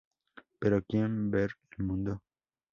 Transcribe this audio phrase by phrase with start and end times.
[0.59, 2.23] Pero quiere ver mundo.